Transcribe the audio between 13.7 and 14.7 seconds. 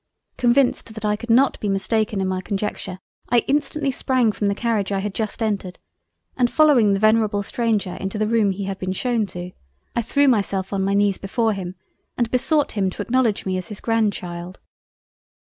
Grand Child.